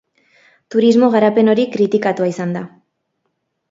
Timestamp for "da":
2.61-2.69